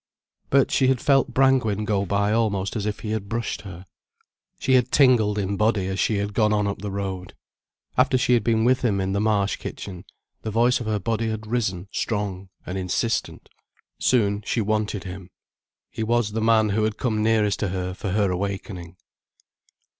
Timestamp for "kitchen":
9.57-10.03